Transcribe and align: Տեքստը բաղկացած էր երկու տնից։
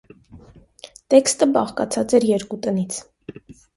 Տեքստը 1.13 1.49
բաղկացած 1.57 2.17
էր 2.21 2.29
երկու 2.31 2.59
տնից։ 2.67 2.99